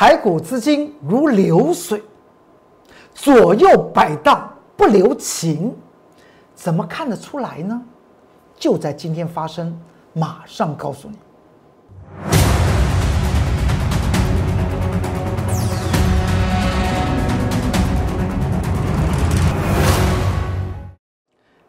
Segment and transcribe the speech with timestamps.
[0.00, 2.02] 台股资金如流水，
[3.12, 5.76] 左右摆荡不留情，
[6.54, 7.82] 怎么看得出来呢？
[8.56, 9.78] 就在今天发生，
[10.14, 11.18] 马上告诉你。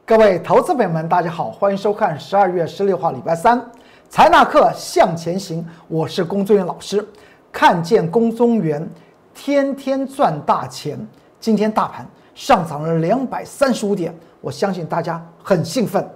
[0.05, 3.61] 各位投资朋友们，大家好，欢迎收看十二月十六号礼拜三
[4.07, 7.05] 财纳课向前行，我是龚宗元老师。
[7.52, 8.88] 看见龚宗元
[9.34, 10.98] 天天赚大钱，
[11.39, 16.07] 今天大盘上涨了两百三十五点，我相信大家很兴奋。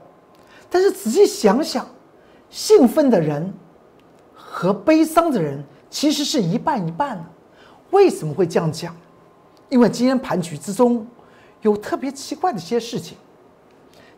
[0.69, 1.85] 但是仔细想想，
[2.49, 3.53] 兴奋的人
[4.33, 7.23] 和悲伤的人其实是一半一半
[7.91, 8.95] 为什么会这样讲？
[9.69, 11.05] 因为今天盘局之中
[11.61, 13.17] 有特别奇怪的一些事情。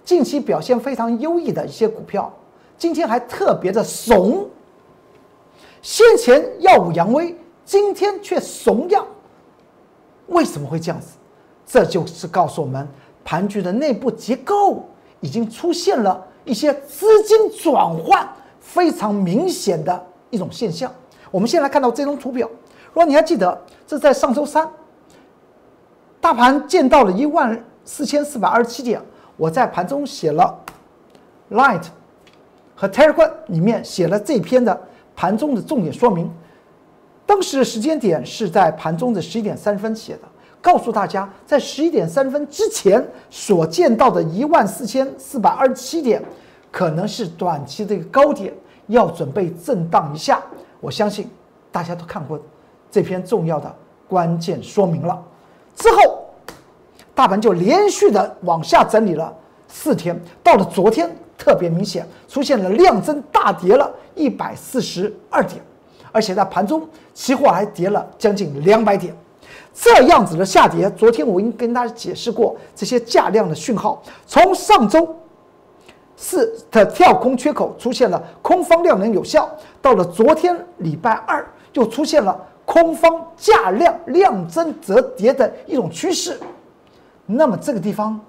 [0.03, 2.31] 近期表现非常优异的一些股票，
[2.77, 4.47] 今天还特别的怂。
[5.81, 9.05] 先前耀武扬威，今天却怂样。
[10.27, 11.17] 为什么会这样子？
[11.65, 12.87] 这就是告诉我们，
[13.23, 14.85] 盘局的内部结构
[15.19, 18.27] 已经出现了一些资金转换
[18.59, 20.91] 非常明显的一种现象。
[21.29, 22.47] 我们先来看到这张图表，
[22.87, 24.69] 如果你还记得，这在上周三，
[26.21, 29.01] 大盘见到了一万四千四百二十七点。
[29.35, 30.57] 我在盘中写了
[31.51, 31.83] ，Light
[32.75, 34.81] 和 Telegram 里面写了这篇的
[35.17, 36.31] 盘中的重点说明。
[37.25, 40.21] 当时的时间点是在盘中的十一点三十分写的，
[40.61, 46.23] 告诉大家在十一点三十分之前所见到的一万四千四百二十七点，
[46.71, 48.53] 可能是短期的一个高点，
[48.85, 50.41] 要准备震荡一下。
[50.79, 51.29] 我相信
[51.71, 52.39] 大家都看过
[52.89, 53.75] 这篇重要的
[54.07, 55.21] 关键说明了
[55.75, 56.23] 之后。
[57.13, 59.35] 大盘就连续的往下整理了
[59.67, 65.61] 四天，到了昨天特别明显，出现了量增大跌了一百四十二点，
[66.11, 69.15] 而且在盘中期货还跌了将近两百点，
[69.73, 75.15] 这样子的下跌，昨天我已经跟大家解释过这些价量的讯号，从上周
[76.15, 79.47] 四的跳空缺口出现了空方量能有效，
[79.81, 86.39] 到了昨天礼拜二又出现了空方价量量增则跌的一种趋势。
[87.27, 88.19] 那么这个地方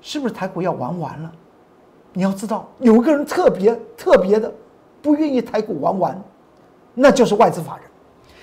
[0.00, 1.30] 是不是台股要玩完了？
[2.18, 4.52] 你要知道，有一个人特别特别的
[5.00, 6.20] 不愿意台股玩完，
[6.92, 7.84] 那就是外资法人，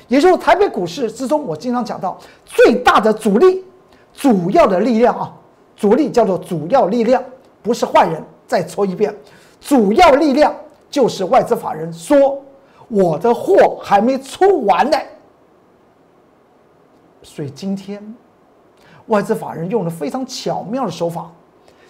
[0.08, 3.66] 也就是台北股市之中，我经常讲到最大的主力、
[4.14, 5.36] 主要的力量啊，
[5.76, 7.22] 主力叫做主要力量，
[7.62, 8.24] 不是坏人。
[8.48, 9.14] 再说一遍，
[9.60, 10.56] 主要力量
[10.90, 12.42] 就是外资法人说
[12.88, 14.98] 我的货还没出完呢，
[17.22, 18.02] 所以今天。
[19.08, 21.30] 外资法人用了非常巧妙的手法，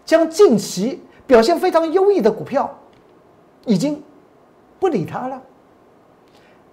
[0.03, 2.73] 将近期表现非常优异的股票，
[3.65, 4.01] 已经
[4.79, 5.41] 不理它了，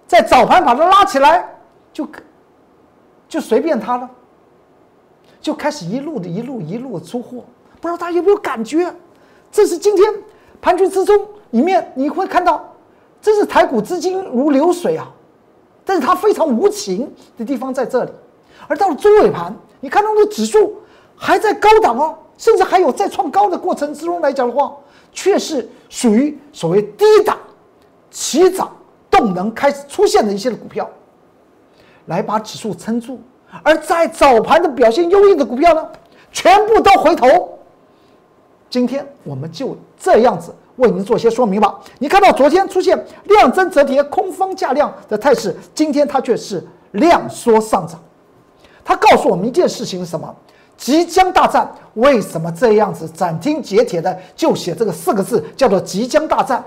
[0.07, 1.47] 在早盘把它拉起来，
[1.91, 2.07] 就
[3.27, 4.09] 就随便它了，
[5.41, 7.43] 就开始一路的一路一路出货。
[7.81, 8.93] 不知道大家有没有感觉？
[9.51, 10.13] 这是今天
[10.61, 12.63] 盘局之中里面你会看到，
[13.21, 15.11] 这是台股资金如流水啊，
[15.83, 18.11] 但是它非常无情的地方在这里，
[18.67, 19.53] 而到了中尾盘。
[19.79, 20.77] 你看到的指数
[21.15, 24.75] 还在高档哦，甚至还有在创高的过程之中来讲的话，
[25.11, 27.37] 却是属于所谓低档、
[28.09, 28.75] 起涨
[29.09, 30.89] 动能开始出现的一些的股票，
[32.07, 33.19] 来把指数撑住。
[33.61, 35.87] 而在早盘的表现优异的股票呢，
[36.31, 37.57] 全部都回头。
[38.69, 41.79] 今天我们就这样子为您做些说明吧。
[41.99, 48.01] 你看到昨天出现量增折叠、空方价量的态势，今天它却是量缩上涨。
[48.83, 50.35] 它告诉我们一件事情是什么？
[50.83, 51.73] 即将大战。
[51.93, 56.61] 为什么这样子斩钉截铁的就写这个四个字，叫做即将大战？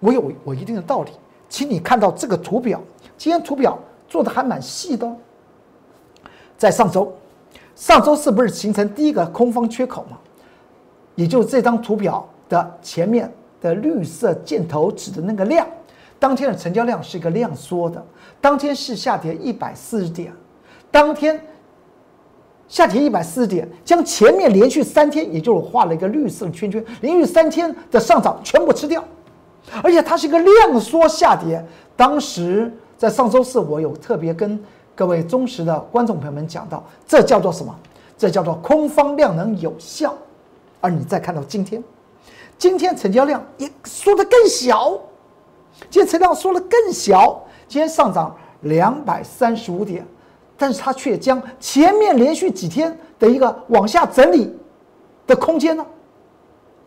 [0.00, 1.10] 我有我一定的道理，
[1.48, 2.78] 请你看到这个图表。
[3.16, 5.10] 今天图表做的还蛮细的。
[6.58, 7.10] 在上周，
[7.74, 10.18] 上周是不是形成第一个空方缺口嘛？
[11.14, 15.66] 也就是这张图表的前面的绿色箭头指的那个量，
[16.18, 18.04] 当天的成交量是一个量缩的，
[18.40, 20.30] 当天是下跌一百四十点。
[20.90, 21.40] 当天
[22.70, 29.04] 下跌一百四十点，将前面连续三天，也就是画了一个绿色的圈圈，连续三天的上涨全部吃掉，
[29.82, 31.62] 而且它是一个量缩下跌。
[31.96, 34.56] 当时在上周四，我有特别跟
[34.94, 37.74] 各位忠实的观众朋友们讲到，这叫做什么？
[38.16, 40.14] 这叫做空方量能有效。
[40.80, 41.82] 而你再看到今天，
[42.56, 44.96] 今天成交量也缩得更小，
[45.90, 50.06] 今天成交量缩得更小，今天上涨两百三十五点。
[50.60, 54.54] 但是它却将前面连续几天的一个往下整理
[55.26, 55.86] 的空间呢，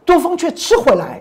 [0.06, 1.20] 多方却吃回来，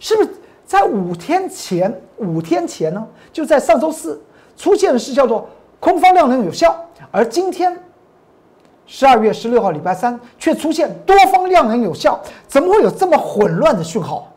[0.00, 0.30] 是不是
[0.64, 1.94] 在五天前？
[2.16, 4.18] 五天前呢，就在上周四
[4.56, 5.46] 出现的是叫做
[5.78, 6.74] 空方量能有效，
[7.10, 7.78] 而今天
[8.86, 12.18] 十二月十六号礼拜三却出现多方量能有效，
[12.48, 14.32] 怎么会有这么混乱的讯号？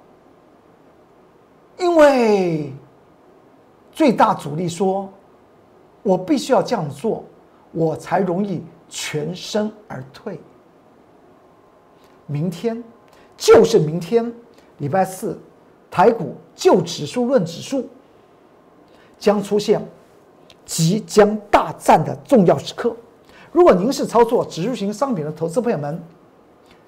[1.77, 2.73] 因为
[3.93, 5.07] 最大阻力说，
[6.03, 7.23] 我必须要这样做，
[7.75, 10.39] 我才容易全身而退。
[12.25, 12.81] 明天
[13.35, 14.33] 就是明天，
[14.77, 15.37] 礼拜四，
[15.91, 17.87] 台股就指数论指数
[19.19, 19.85] 将出现
[20.65, 22.95] 即将大战的重要时刻。
[23.51, 26.01] 如果您是操作指数型商品的投资朋友们，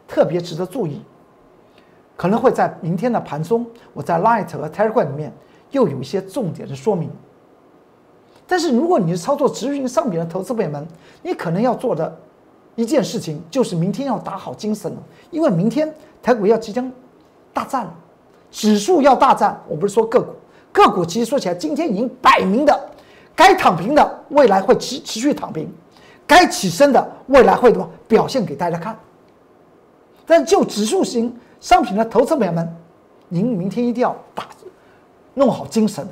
[0.08, 1.02] 特别值得注意。
[2.16, 5.32] 可能会在明天的盘中，我在 Light 和 Telegram 里面
[5.72, 7.12] 又有一些重点的说明。
[8.48, 10.88] 但是如果你是操作持续性商品的投资朋友们，
[11.22, 12.18] 你可能要做的
[12.76, 14.96] 一件事情就是明天要打好精神，
[15.32, 16.92] 因为明天台股要即将
[17.54, 17.94] 大战了，
[18.50, 19.62] 指数要大战。
[19.68, 20.32] 我不是说个股，
[20.72, 22.90] 个股其实说起来，今天已经摆明的，
[23.36, 25.70] 该躺平的未来会持持续躺平，
[26.26, 28.98] 该起身的未来会怎么表现给大家看。
[30.26, 31.36] 但就指数型。
[31.60, 32.76] 商品的投资朋友们，
[33.30, 34.46] 您明天一定要打
[35.34, 36.08] 弄好精神。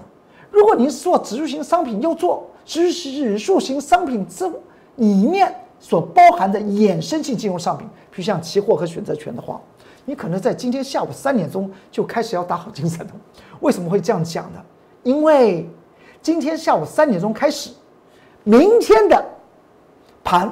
[0.56, 4.50] 如果您是做指数型商品，又做指指数型商品之
[4.96, 9.60] 里面所包含的衍生性金融商品，比如像期货和选择权的话，
[10.06, 13.12] 你可能在今天下午三点钟就开始要打好精神了。
[13.60, 14.64] 为什么会这样讲呢？
[15.04, 15.70] 因为
[16.22, 17.72] 今天下午三点钟开始，
[18.46, 19.26] 明天的
[20.24, 20.50] 盘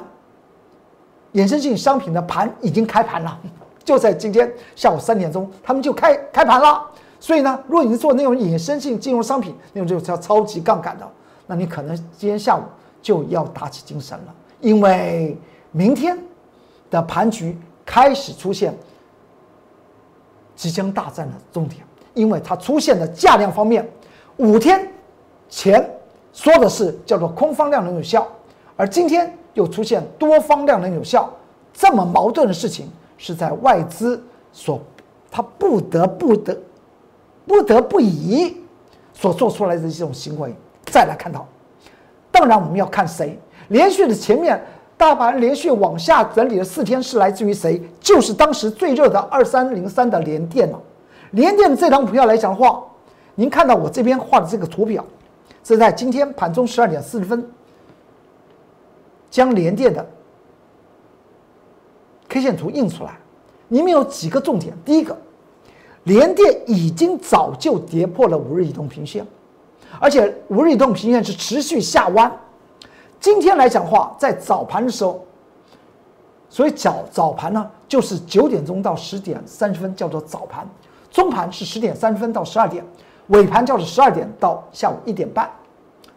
[1.32, 3.40] 衍生性商品的盘已经开盘了。
[3.82, 6.90] 就在今天下午三点钟，他们就开开盘了。
[7.20, 11.08] 所以呢，如果你是做那种衍生性金融商品，那种就叫超级杠杆的，
[11.46, 12.62] 那你可能今天下午
[13.00, 15.36] 就要打起精神了，因为
[15.72, 16.18] 明天
[16.90, 18.76] 的盘局开始出现
[20.54, 21.82] 即将大战的重点，
[22.14, 23.88] 因为它出现的价量方面，
[24.36, 24.90] 五天
[25.48, 25.90] 前
[26.32, 28.26] 说的是叫做空方量能有效，
[28.76, 31.32] 而今天又出现多方量能有效，
[31.72, 32.88] 这么矛盾的事情。
[33.16, 34.20] 是在外资
[34.52, 34.78] 所，
[35.30, 36.54] 他不得不得，
[37.46, 38.56] 不得不以
[39.12, 40.54] 所做出来的这种行为，
[40.86, 41.46] 再来看到。
[42.30, 43.38] 当然，我们要看谁
[43.68, 44.60] 连续的前面
[44.96, 47.80] 大盘连续往下整理了四天，是来自于谁？
[48.00, 50.80] 就是当时最热的二三零三的联电了。
[51.30, 52.82] 联电这张股票来讲的话，
[53.34, 55.04] 您看到我这边画的这个图表，
[55.62, 57.48] 是在今天盘中十二点四十分，
[59.30, 60.04] 将联电的。
[62.28, 63.16] K 线图印出来，
[63.68, 64.76] 里面有几个重点。
[64.84, 65.16] 第一个，
[66.04, 69.26] 联电已经早就跌破了五日移动平线，
[69.98, 72.30] 而且五日移动平线是持续下弯。
[73.18, 75.24] 今天来讲话，在早盘的时候，
[76.50, 80.68] 所以早早盘呢，就是九点钟到十点三十分叫做早盘，
[81.10, 82.84] 中盘是十点三十分到十二点，
[83.28, 85.50] 尾盘叫做十二点到下午一点半，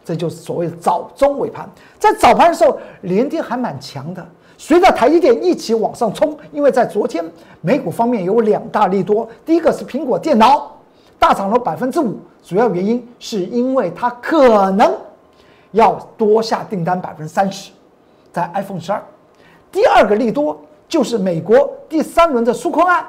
[0.04, 1.66] 这就是所谓的早中尾盘。
[1.98, 4.26] 在早盘的时候，联电还蛮强的。
[4.60, 7.24] 随着台积电一起往上冲，因为在昨天
[7.60, 10.76] 美股方面有两大利多，第一个是苹果电脑
[11.16, 14.92] 大涨了百分之五，主要原因是因为它可能
[15.70, 17.70] 要多下订单百分之三十，
[18.32, 19.00] 在 iPhone 十二。
[19.70, 23.06] 第二个利多就是美国第三轮的纾困案，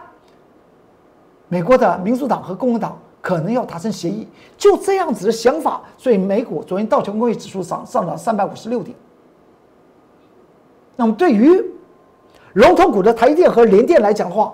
[1.47, 8.95] 美国的民主党和共和党可能要达成协议，就这样子的想法，所以美股昨天道琼工业指数上上涨三百五十六点。
[10.99, 11.63] 那么对于
[12.55, 14.53] 龙头股的台电和联电来讲的话，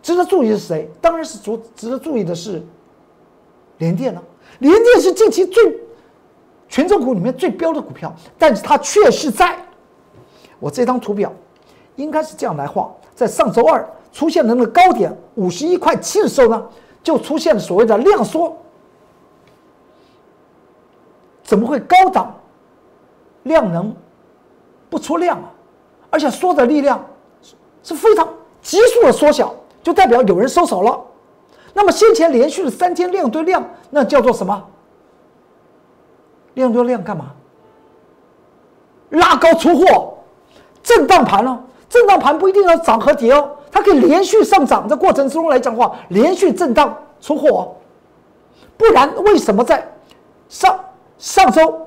[0.00, 0.90] 值得注意的是谁？
[1.02, 2.64] 当然是主值得注意的是
[3.76, 4.22] 联电了。
[4.60, 5.78] 联电是近期最
[6.66, 9.54] 权重股里面最标的股票，但是它却是在
[10.58, 11.30] 我这张图表
[11.96, 16.66] 应该是这样来画，在上周二出现的那个高点五十一块七的时候呢，
[17.02, 18.56] 就出现了所谓的量缩。
[21.42, 22.34] 怎么会高档
[23.42, 23.94] 量能
[24.88, 25.52] 不出量啊？
[26.10, 27.04] 而且缩的力量
[27.82, 28.28] 是非常
[28.62, 31.00] 急速的缩小，就代表有人收手了。
[31.74, 34.64] 那么先前连续的三天量对量，那叫做什么？
[36.54, 37.26] 量对量干嘛？
[39.10, 40.14] 拉高出货，
[40.82, 41.58] 震荡盘哦？
[41.88, 47.74] 震荡盘不一定要涨和跌哦，它可以连续上涨的过程之中来讲话，连续震荡出货。
[48.76, 49.86] 不然为什么在
[50.48, 50.78] 上
[51.18, 51.85] 上周？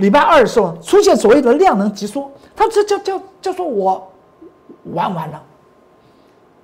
[0.00, 4.10] 礼拜二的时候出现所谓的量能急缩，他这叫叫叫做我
[4.92, 5.42] 玩完了，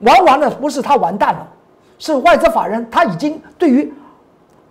[0.01, 1.47] 玩完了不是他完蛋了，
[1.99, 3.93] 是外资法人他已经对于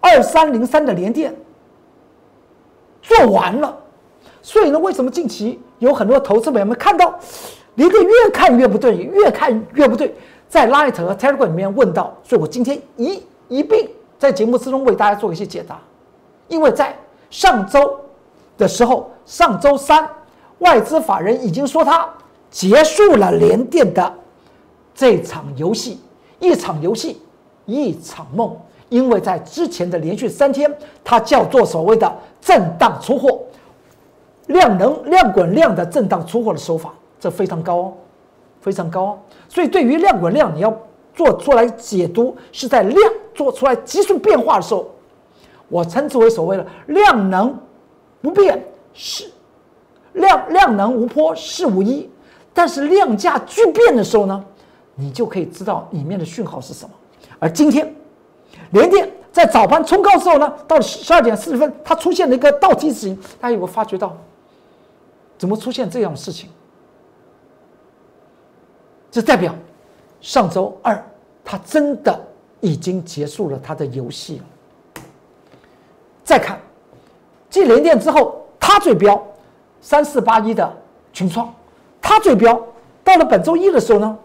[0.02, 1.34] 二三零三的连电
[3.02, 3.78] 做完了，
[4.42, 7.18] 所以呢，为什么近期有很多投资朋友们看到
[7.76, 10.14] 连电越看越不对，越看越不对，
[10.50, 15.80] 在 Light 和 Telegram 里面问到，所以我今天一一并在节目之中为大家做一些解答，
[16.48, 16.96] 因为在。
[17.32, 18.00] 上周
[18.58, 20.10] 的时候，上周三，
[20.60, 22.08] 外资法人已经说他
[22.50, 24.14] 结束了联电的
[24.94, 26.00] 这场游戏，
[26.40, 27.22] 一场游戏，
[27.66, 28.56] 一场梦。
[28.90, 30.72] 因为在之前的连续三天，
[31.04, 33.42] 它叫做所谓的震荡出货，
[34.46, 37.94] 量能量滚量的震荡出货的手法，这非常高哦，
[38.62, 39.20] 非常高哦。
[39.50, 40.72] 所以对于量滚量，你要
[41.16, 44.88] 做出来解读，是在量做出来急速变化的时候。
[45.68, 47.58] 我称之为所谓的量能
[48.26, 48.60] 不变
[48.92, 49.30] 是
[50.14, 52.10] 量量能无波是无一，
[52.56, 54.44] 但是量价巨变的时候呢，
[54.96, 56.96] 你就可以知道里面的讯号是什么。
[57.38, 57.94] 而今天
[58.72, 64.18] 联电在早盘冲高之后呢，到了十二点四十分，它出现了一个倒梯形，大家有没有发觉到？
[65.38, 66.50] 怎么出现这样的事情？
[69.12, 69.54] 这代表
[70.20, 71.06] 上周二
[71.44, 72.20] 它真的
[72.60, 75.04] 已经结束了它的游戏了。
[76.24, 76.60] 再看，
[77.56, 79.26] 继联电之后，它最标
[79.80, 80.78] 三四八一的
[81.14, 81.54] 群创，
[82.02, 82.62] 它最标
[83.02, 84.18] 到了本周一的时候呢，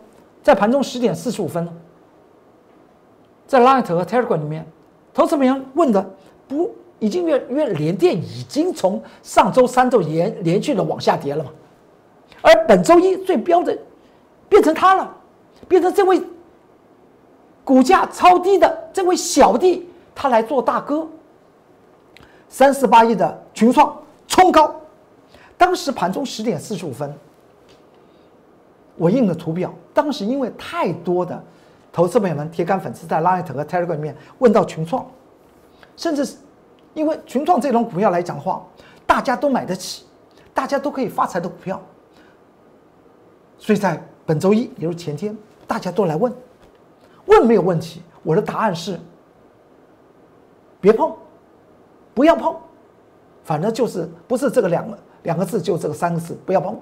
[0.42, 1.72] 在盘中十点四十五分呢，
[3.46, 4.66] 在 Light 和 Telegram 里面，
[5.14, 6.04] 投资朋友问的
[6.48, 11.50] 不已经因为联电已经从上周三周连连续的往下跌了嘛，
[12.42, 13.78] 而本周一最标的
[14.48, 15.08] 变成它了，
[15.68, 16.20] 变成这位
[17.62, 21.06] 股价超低的这位小弟，他来做大哥。
[22.50, 24.74] 三四八亿的群创冲高，
[25.56, 27.14] 当时盘中十点四十五分，
[28.96, 29.72] 我印了图表。
[29.94, 31.42] 当时因为太多的
[31.92, 35.06] 投资朋友们、铁杆粉丝在 Line 和 Telegram 里面问到群创，
[35.96, 36.36] 甚至
[36.92, 38.66] 因为群创这种股票来讲话，
[39.06, 40.04] 大家都买得起，
[40.52, 41.80] 大家都可以发财的股票，
[43.58, 45.36] 所以在本周一，也就是前天，
[45.68, 46.32] 大家都来问，
[47.26, 48.02] 问没有问题。
[48.22, 48.98] 我的答案是，
[50.80, 51.14] 别碰。
[52.20, 52.54] 不要碰，
[53.44, 56.78] 反正就是不是这个两个两个字，就这个三个字，不要碰。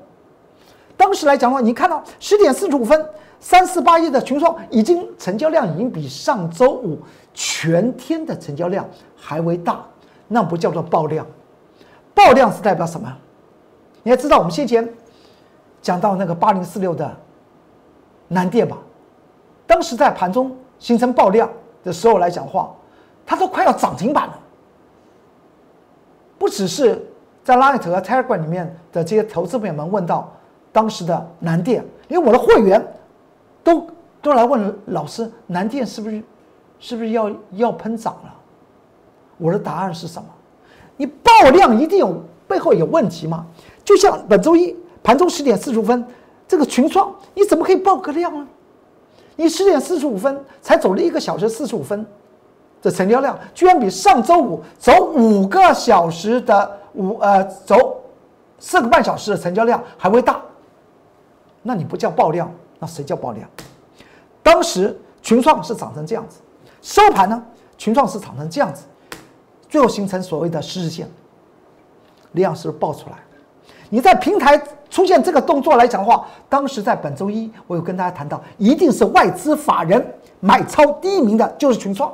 [0.97, 7.01] 当时来讲的话，你看到十点四十五分，三四八亿的群创已经成交量已经比上周五
[7.33, 8.85] 全天的成交量
[9.17, 9.81] 还为大，
[10.27, 11.25] 那不叫做爆量。
[12.17, 13.17] 爆量是代表什么？
[14.03, 14.93] 你还知道我们先前
[15.81, 17.17] 讲到那个八零四六的
[18.27, 18.77] 南电吧？
[19.69, 21.49] 当时在盘中形成爆量
[21.85, 22.75] 的时候来讲话，
[23.25, 24.41] 它都快要涨停板了。
[26.39, 27.05] 不只是
[27.43, 30.33] 在 Light 和 Telegram 里面的这些投资朋友们问到
[30.73, 32.87] 当时的南电，连我的会员
[33.65, 33.87] 都
[34.23, 36.23] 都来问老师，南电是不是
[36.79, 38.35] 是不是要要喷涨了？
[39.39, 40.29] 我的答案是什么？
[40.97, 43.47] 你爆量一定有背后有问题吗？
[43.85, 46.05] 就像本周一盘中十点四十五分，
[46.47, 48.47] 这个群创你怎么可以爆个量呢？
[49.37, 52.05] 你十点四十五分才走了一个小时四十五分。
[52.81, 58.01] 这成交量居然比上周五走五个小时的五呃走
[58.59, 60.41] 四个半小时的成交量还会大，
[61.63, 63.49] 那你不叫爆量，那谁叫爆量？
[64.43, 66.41] 当时群创是涨成这样子，
[66.81, 67.43] 收盘呢，
[67.77, 68.85] 群创是涨成这样子，
[69.69, 71.09] 最后形成所谓的十日线，
[72.33, 73.17] 量是爆出来。
[73.91, 82.13] 你在平台出现这个动作来讲的话，当时在本周一我有跟大家谈到，一定是外资法人买超第一名的就是群创。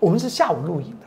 [0.00, 1.06] 我们是下午录影的，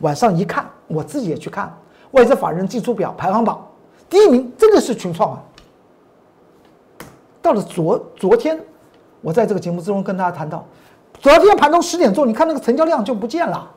[0.00, 1.72] 晚上一看，我自己也去看
[2.10, 3.64] 外资法人进出表排行榜，
[4.10, 5.42] 第一名真的是群创啊！
[7.40, 8.60] 到了昨昨天，
[9.20, 10.64] 我在这个节目之中跟大家谈到，
[11.20, 13.70] 昨天盘中十点钟，你看那个成交量就不见了，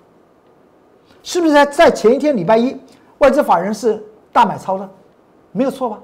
[1.22, 2.76] 是不是在在前一天礼拜一，
[3.20, 4.90] 外资法人是大买超的，
[5.52, 6.00] 没有错吧？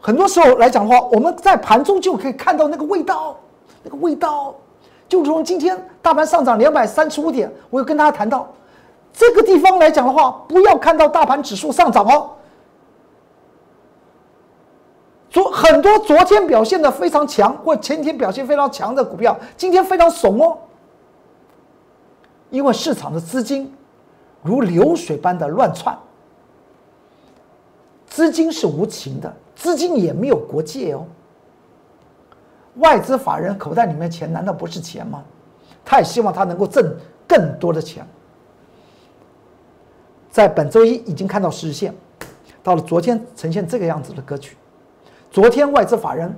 [0.00, 3.36] 很多时候来讲的话，我们在盘中就可以看到那个味道，
[3.82, 4.54] 那个味道。
[5.08, 8.48] 就从今天大盘上涨两百三十五点，我有跟大家谈到，
[9.12, 12.30] 这个地方来讲的话，不要看到大盘指数上涨哦。
[15.30, 20.56] 昨很多昨天表现的非常强，或前天表现非常强的股票，今天非常怂哦。
[22.50, 23.74] 因为市场的资金
[24.42, 25.96] 如流水般的乱窜，
[28.06, 31.04] 资金是无情的，资金也没有国界哦。
[32.76, 35.22] 外资法人口袋里面钱难道不是钱吗？
[35.84, 36.82] 他也希望他能够挣
[37.28, 38.04] 更多的钱。
[40.30, 41.94] 在本周一已经看到实现，
[42.62, 44.56] 到了昨天呈现这个样子的格局。
[45.30, 46.34] 昨天外资法人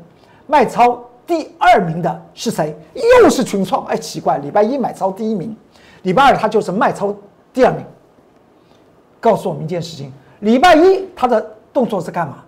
[0.47, 2.77] 卖超第二名的是谁？
[3.23, 3.87] 又是群创。
[3.87, 5.57] 哎，奇怪，礼拜一买超第一名，
[6.03, 7.15] 礼拜二他就是卖超
[7.53, 7.83] 第二名。
[9.21, 12.45] 告诉我们一件事情：礼拜一他的动作是干嘛？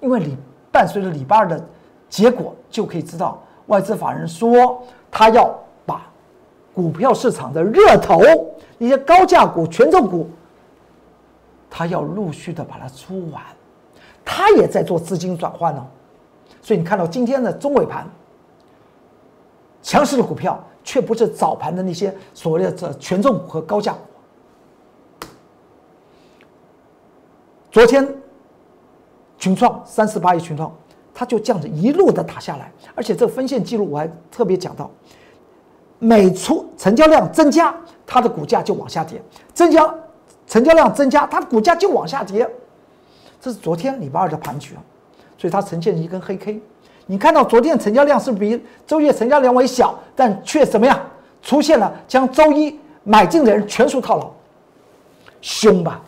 [0.00, 0.36] 因为礼
[0.72, 1.64] 伴随着礼拜二的。
[2.08, 5.52] 结果就可以知道，外资法人说他要
[5.84, 6.06] 把
[6.74, 8.20] 股票市场的热头，
[8.78, 10.28] 那些高价股、权重股，
[11.70, 13.42] 他要陆续的把它出完，
[14.24, 15.86] 他也在做资金转换哦。
[16.62, 18.08] 所以你看到今天的中尾盘，
[19.82, 23.98] 强势的股票却不是早盘的那些所谓的这权重股和高价股。
[27.70, 28.08] 昨天
[29.38, 30.72] 群创三四八亿群创，
[31.18, 34.90] 它就这样子一路的打下来，而且这个分线记录我还特别讲到，
[35.98, 37.74] 每出成交量增加，
[38.06, 39.18] 它的股价就往下跌；
[39.54, 39.94] 增加
[40.46, 42.46] 成交量增加，它的股价就往下跌。
[43.40, 44.74] 这是昨天礼拜二的盘局。
[45.38, 46.60] 所以它呈现一根黑 K，
[47.06, 51.00] 你看到昨天成交量是比周一成交量为小，但却怎么样
[51.42, 54.30] 出现了将周一买进的人全数套牢，
[55.40, 56.02] 凶吧？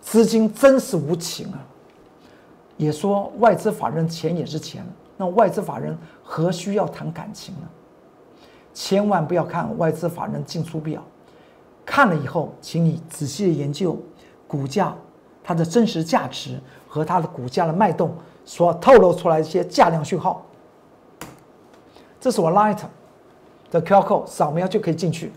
[0.00, 1.58] 资金真是无情啊！
[2.80, 4.84] 也说外资法人钱也是钱，
[5.16, 7.68] 那外资法人何需要谈感情呢？
[8.72, 11.02] 千万不要看外资法人进出表，
[11.84, 13.96] 看了以后，请你仔细的研究
[14.48, 14.94] 股价
[15.44, 16.58] 它的真实价值。
[16.92, 18.12] 和它的股价的脉动
[18.44, 20.44] 所透露出来一些价量讯号，
[22.20, 22.80] 这是我 Light
[23.70, 25.30] 的 QR code，扫描就可以进去。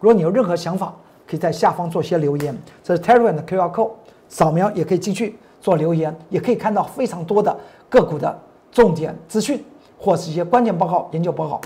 [0.00, 0.94] 如果你有任何想法，
[1.26, 2.54] 可以在下方做些留言。
[2.84, 3.92] 这是 Telegram 的 QR code，
[4.28, 5.38] 扫描也可以进去
[5.68, 7.54] 做留言，也可以看到非常多的
[7.90, 8.40] 个股的
[8.72, 9.62] 重点资讯
[9.98, 11.60] 或是一些关键报告、研究报告。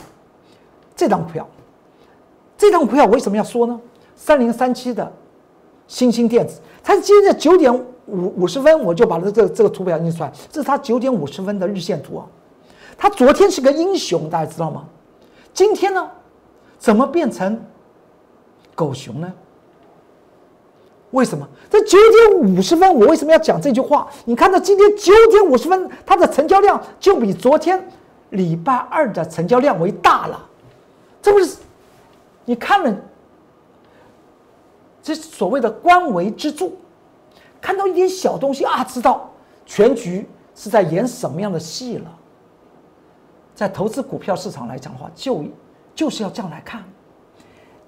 [0.97, 1.47] 这张股票，
[2.59, 3.81] 这张股票为什么要说呢？
[4.17, 5.13] 三零三七的
[5.87, 7.73] 新兴电子，它今天九点。
[8.07, 10.33] 五五十分，我就把它这这个图表印出来。
[10.51, 12.27] 这是它九点五十分的日线图啊。
[12.99, 14.85] 它昨天是个英雄，大家知道吗？
[15.55, 16.11] 今天呢，
[16.81, 17.65] 怎么变成
[18.75, 19.33] 狗熊呢？
[21.13, 21.49] 为什么？
[21.71, 24.07] 这九点五十分，我为什么要讲这句话？
[24.25, 27.89] 你看到今天九点五十分，它的成交量就比昨天
[28.31, 30.49] 礼拜二的成交量为大了。
[31.23, 31.57] 这不是？
[32.45, 32.97] 你看了，
[35.03, 36.77] 这所谓的官为之助。
[37.61, 39.31] 看到一点小东西啊，知道
[39.65, 42.19] 全局是在演什么样的戏了。
[43.55, 45.45] 在投资股票市场来讲的话，就
[45.95, 46.83] 就是要这样来看。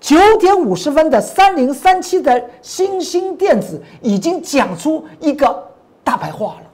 [0.05, 5.67] 九点五十分的三零三七的新兴电子已经讲出一个
[6.05, 6.67] 大白话了。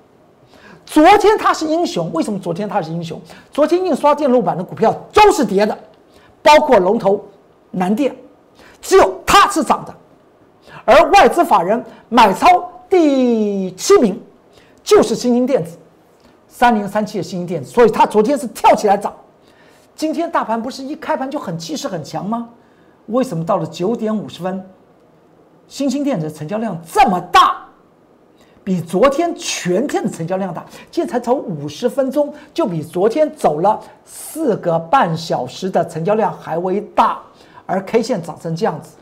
[0.84, 3.20] 昨天它是英雄，为什么昨天它是英雄？
[3.52, 5.78] 昨天印刷电路板的股票都是跌的，
[6.42, 7.24] 包括龙头
[7.70, 8.12] 南电，
[8.82, 9.94] 只有它是涨的，
[10.84, 12.68] 而外资法人买超。
[12.88, 14.20] 第七名
[14.82, 15.78] 就是新兴电子，
[16.48, 19.14] 三零三七的新兴电子，所以它昨天是跳起来涨。
[19.94, 22.48] 今天大盘不是一开盘就很气势很强吗？
[23.10, 24.64] 为什么到了九点五十分，
[25.68, 27.64] 新兴电子成交量这么大，
[28.62, 30.64] 比昨天全天的成交量大？
[30.90, 37.20] 今天才走五十分钟，就比昨天走了四个半小时的成交量还为大，
[37.66, 38.96] 而 K 线涨成这样子。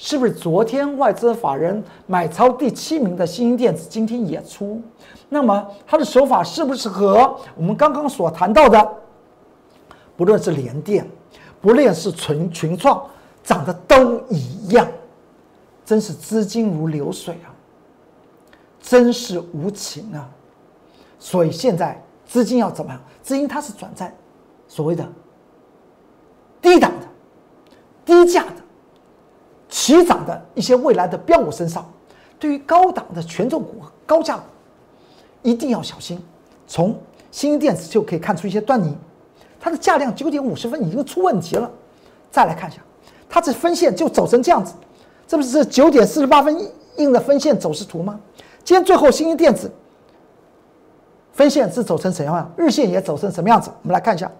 [0.00, 4.80] 是不是昨天外资法人买超第七名的新兴电子今天也出？
[5.28, 8.88] 那么它的手法是不是和我们刚刚所谈到的，
[10.16, 11.04] 不论是联电，
[11.60, 13.04] 不论是群群创，
[13.42, 14.86] 涨的都一样？
[15.84, 17.48] 真是资金如流水啊，
[18.80, 20.28] 真是无情啊！
[21.18, 23.00] 所以现在资金要怎么样？
[23.22, 24.14] 资金它是转在
[24.66, 25.08] 所谓的
[26.60, 27.06] 低档的、
[28.04, 28.52] 低价的。
[29.70, 31.90] 齐涨的一些未来的标股身上，
[32.38, 34.42] 对于高档的权重股、高价股，
[35.42, 36.22] 一定要小心。
[36.66, 36.98] 从
[37.30, 38.96] 新电子就可以看出一些端倪，
[39.60, 41.70] 它的价量九点五十分已经出问题了。
[42.30, 42.82] 再来看一下，
[43.28, 44.74] 它这分线就走成这样子，
[45.26, 46.58] 这不是九点四十八分
[46.96, 48.18] 印的分线走势图吗？
[48.64, 49.70] 今天最后新一电子
[51.32, 52.52] 分线是走成什么样？
[52.56, 53.70] 日线也走成什么样子？
[53.82, 54.30] 我们来看一下，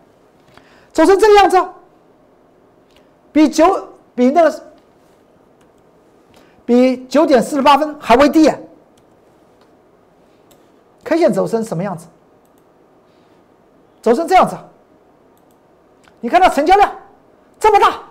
[0.93, 1.65] 走成这个样子，
[3.33, 4.63] 比九比那个。
[6.69, 8.47] 比九点四十八分还为低
[11.03, 12.07] ，K 线走成什么样子？
[14.03, 14.55] 走成这样子，
[16.21, 16.93] 你看到成交量
[17.59, 18.03] 这么大，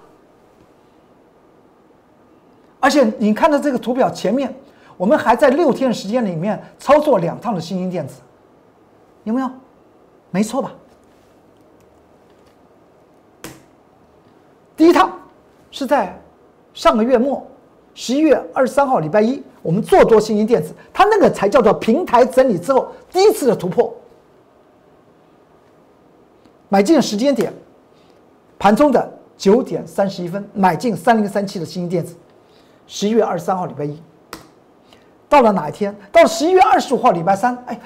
[2.87, 4.55] 而且你看到这个图表前面，
[4.95, 8.21] 我们还在六天时间里面操作两趟的新兴电子，
[9.25, 9.51] 有没有？
[10.31, 10.73] 没错吧？
[14.77, 15.19] 第一趟
[15.69, 16.17] 是在
[16.73, 17.45] 上个月末。
[17.93, 23.93] 十一月二十三号，礼拜一，我们做多新兴电子，它那个才叫做平台整理之后第一次的突破。
[26.69, 27.51] 买进的时间点，
[28.57, 32.15] 盘中的九点三十一分买进三零三七的新兴电子，
[32.87, 34.01] 十一月二十三号礼拜一。
[35.29, 35.95] 到了哪一天？
[36.11, 37.79] 到十一月二十五号礼拜三，哎，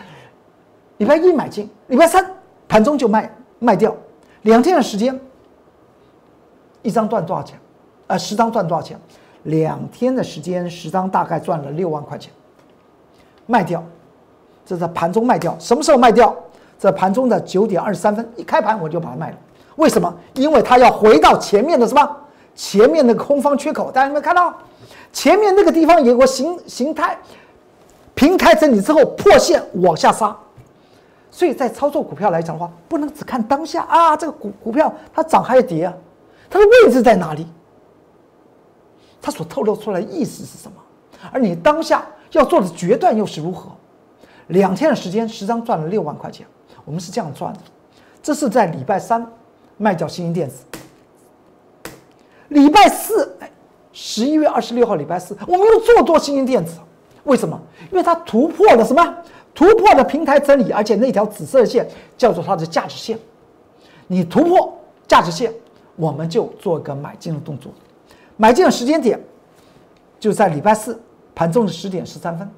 [0.97, 2.23] 礼拜一买进，礼拜三
[2.69, 3.95] 盘中就卖卖掉，
[4.43, 5.19] 两天的时间，
[6.83, 7.59] 一张赚多少钱？
[8.05, 8.99] 呃，十张赚多少钱？
[9.43, 12.31] 两天的时间，十张大概赚了六万块钱。
[13.47, 13.83] 卖掉，
[14.63, 15.55] 这在盘中卖掉。
[15.57, 16.35] 什么时候卖掉？
[16.77, 19.37] 在盘中的九点二十三分，一开盘我就把它卖了。
[19.77, 20.13] 为什么？
[20.35, 22.17] 因为它要回到前面的什么？
[22.55, 24.53] 前面那个空方缺口，大家有没有看到？
[25.13, 27.17] 前面那个地方有个形形态
[28.15, 30.35] 平台整理之后破线往下杀。
[31.29, 35.93] 所以在操作股票来讲的话，不能只看当下啊，这个股股票它涨还是跌啊？
[36.49, 37.47] 它的位置在哪里？
[39.21, 40.77] 它所透露出来意思是什么？
[41.31, 43.71] 而你当下要做的决断又是如何？
[44.47, 46.45] 两天的时间，十张赚了六万块钱，
[46.83, 47.59] 我们是这样赚的。
[48.21, 49.25] 这是在礼拜三
[49.77, 50.63] 卖掉新兴电子，
[52.51, 53.49] 礼拜四，哎，
[53.93, 56.79] 十一月二十六号礼拜四，我们又做多新兴电子，
[57.23, 57.59] 为什么？
[57.91, 59.17] 因为它突破了什么？
[59.55, 61.87] 突破了平台整理，而且那条紫色线
[62.17, 63.17] 叫做它的价值线。
[64.07, 65.53] 你突破价值线，
[65.95, 67.71] 我们就做个买进的动作。
[68.35, 69.17] 买进的时间点
[70.19, 71.01] 就在礼拜四
[71.33, 72.49] 盘中的十点十三分。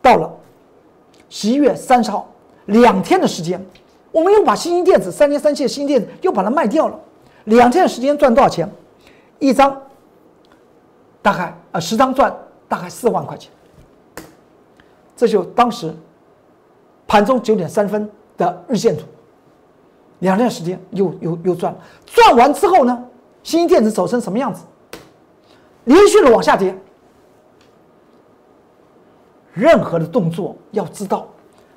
[0.00, 0.30] 到了
[1.28, 2.30] 十一月三十号，
[2.66, 3.62] 两天的时间，
[4.10, 6.98] 我们又把新兴电子三天三期的新兴电子又把它卖掉了。
[7.44, 8.70] 两天的时间赚多少钱？
[9.38, 9.80] 一张
[11.20, 12.32] 大概啊十张赚
[12.68, 13.50] 大概四万块钱。
[15.16, 15.94] 这就当时
[17.06, 19.04] 盘中九点三分的日线图，
[20.20, 21.78] 两天时间又又又赚了。
[22.06, 23.04] 赚完之后呢，
[23.42, 24.62] 新电子走成什么样子？
[25.84, 26.76] 连续的往下跌。
[29.52, 31.28] 任何的动作要知道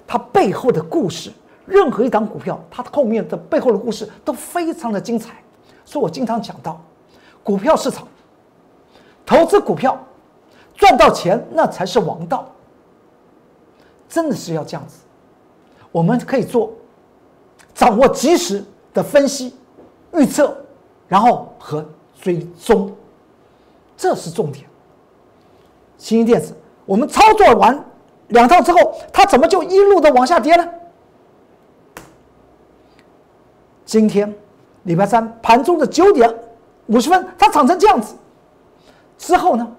[0.07, 1.31] 它背后的故事。
[1.65, 5.43] 任何一档股票，它后面的背后的故事都非常的精彩。
[5.85, 6.81] 所以我经常讲到，
[7.43, 8.07] 股票市场
[9.25, 9.97] 投资股票
[10.75, 12.45] 赚到钱，那才是王道。
[14.09, 14.99] 真的是要这样子，
[15.91, 16.73] 我们可以做
[17.73, 19.55] 掌握及时的分析、
[20.13, 20.55] 预测，
[21.07, 21.85] 然后和
[22.21, 22.95] 追踪，
[23.97, 24.65] 这是重点。
[25.97, 27.83] 新兴电子，我们操作完
[28.29, 30.69] 两套之后，它怎么就一路的往下跌呢？
[33.85, 34.33] 今天
[34.85, 36.33] 礼拜三盘中的九点
[36.87, 38.15] 五十分，它涨成这样子，
[39.17, 39.75] 之后呢，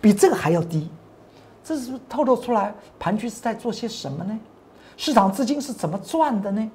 [0.00, 0.88] 比这个还要低。
[1.64, 4.38] 这是透露出来盘局是在做些什么呢？
[4.96, 6.70] 市场资金是怎么赚的呢？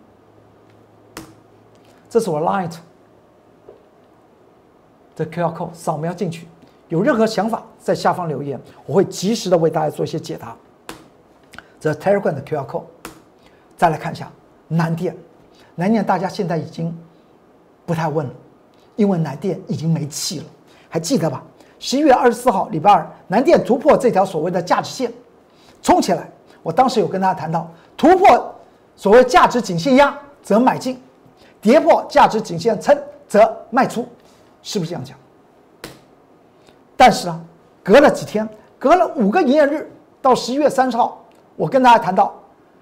[2.09, 2.75] 这是我 Light
[5.15, 6.47] 的 QR code，扫描进去。
[6.89, 10.55] 有任何想法在下方留言，我会及时的为大家做一些解答。
[11.79, 12.83] 这 Telegram 的 QR code，
[13.75, 14.31] 再来看一下
[14.67, 15.17] 南电，
[15.73, 16.95] 南电大家现在已经
[17.85, 18.33] 不太问了，
[18.95, 20.45] 因为南电已经没气了，
[20.89, 21.43] 还记得吧？
[21.79, 25.11] 十一月二十四号，礼拜二，南电突破这条所谓的价值线，
[25.81, 26.29] 冲起来。
[26.61, 28.55] 我当时有跟大家谈到，突破
[28.95, 30.97] 所谓价值颈线压则买进，
[31.59, 34.07] 跌破价值颈线撑则卖出，
[34.61, 35.17] 是不是这样讲？
[36.95, 37.37] 但是啊，
[37.83, 38.47] 隔了几天，
[38.79, 39.91] 隔了五个营业日，
[40.21, 41.21] 到十一月三十号，
[41.57, 42.33] 我跟大家谈到，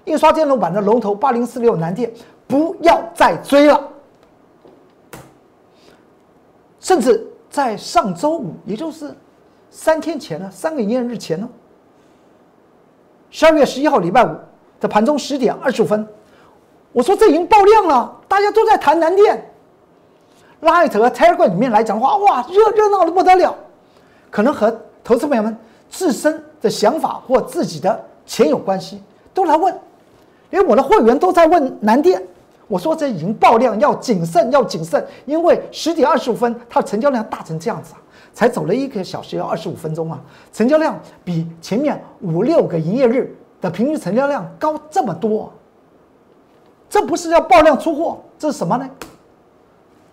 [0.06, 2.12] 印刷电路板的龙头八零四六南电
[2.46, 3.82] 不要再追了，
[6.82, 7.26] 甚至。
[7.52, 9.14] 在上周五，也就是
[9.70, 11.46] 三天前呢，三个营业日前呢，
[13.30, 14.34] 十二月十一号礼拜五
[14.80, 16.08] 的盘中十点二十五分，
[16.94, 19.46] 我说这已经爆量了，大家都在谈南电。
[20.62, 23.54] Light 和 Telegram 里面来讲的话，哇，热热闹的不得了，
[24.30, 25.54] 可能和投资朋友们
[25.90, 29.78] 自身的想法或自己的钱有关系，都来问，
[30.52, 32.26] 连我的会员都在问南电。
[32.72, 38.00] 我说这已经爆量，要谨慎，要谨慎，因为十点二十五分，它的成交量大成这样子啊，
[38.34, 40.18] 才走了一个小时要二十五分钟啊，
[40.54, 45.52] 成交量比前面五六个营业日的平均成交量高这么多，
[46.90, 48.90] 这不是要爆量出货，这是什么呢？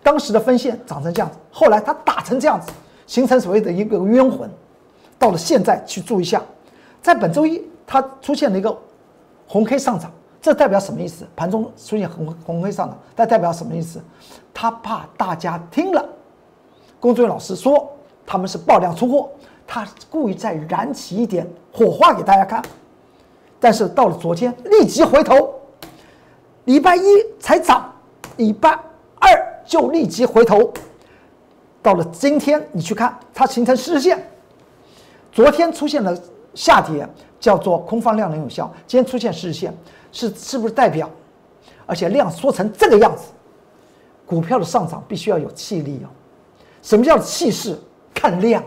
[0.03, 2.69] 当时的分线长成这样子，后来它打成这样子，
[3.07, 4.49] 形成所谓的一个冤魂，
[5.17, 6.41] 到了现在去注意一下，
[7.01, 8.77] 在本周一它出现了一个
[9.47, 10.11] 红 K 上涨。
[10.41, 11.27] 这代表什么意思？
[11.35, 14.01] 盘中出现红红黑上涨，但代表什么意思？
[14.53, 16.07] 他怕大家听了，
[16.99, 17.89] 工作人员老师说
[18.25, 19.29] 他们是爆量出货，
[19.67, 22.63] 他故意再燃起一点火花给大家看。
[23.59, 25.53] 但是到了昨天，立即回头，
[26.63, 27.01] 礼拜一
[27.39, 27.93] 才涨，
[28.37, 28.79] 礼拜
[29.19, 30.71] 二就立即回头。
[31.81, 34.25] 到了今天，你去看它形成实线，
[35.31, 36.17] 昨天出现了
[36.53, 37.07] 下跌，
[37.39, 39.73] 叫做空方量能有效，今天出现实线。
[40.11, 41.07] 是是不是代表，
[41.85, 43.25] 而且量缩成这个样子，
[44.25, 46.09] 股票的上涨必须要有气力哦。
[46.81, 47.79] 什么叫气势？
[48.13, 48.63] 看量。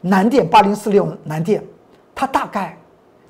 [0.00, 1.60] 南电八零四六南电，
[2.14, 2.78] 它大概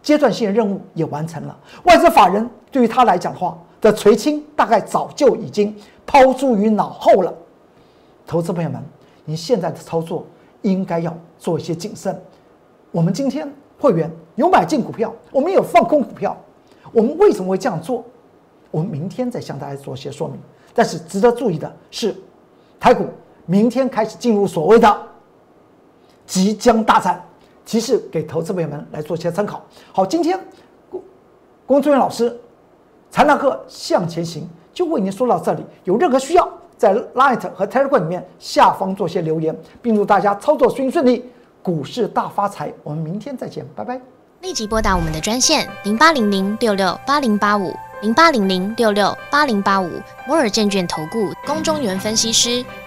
[0.03, 1.59] 阶段性任务也完成了。
[1.85, 7.33] 外资法人对于它来讲的话的垂青，大概早就已经抛诸于脑后了。
[8.27, 8.83] 投资朋友们，
[9.25, 10.27] 你现在的操作
[10.61, 12.21] 应该要做一些谨慎。
[12.91, 16.37] 我们今天会员有买进股票，我们有放空股票，
[16.93, 18.05] 我们为什么会这样做？
[18.71, 20.39] 我们明天再向大家做些说明。
[20.75, 22.15] 但是值得注意的是，
[22.81, 23.07] 台股
[23.47, 25.03] 明天开始进入所谓的
[26.27, 27.23] 即将大战，
[27.65, 29.63] 提示给投资朋友们来做些参考。
[29.93, 30.41] 好，今天
[30.91, 31.03] 龚
[31.67, 32.37] 龚志远老师
[33.11, 41.31] 财纳课向前行就为您说到这里，有任何需要在 Light 和 Telegram 里面下方做些留言，并祝大家操作顺顺利，
[41.65, 42.71] 股市大发财。
[42.83, 43.99] 我们明天再见，拜拜。
[44.43, 49.91] 立即拨打我们的专线零八零零六六八零八五零八零零六六八零八五
[50.29, 52.63] 摩尔证券投顾龚中原分析师。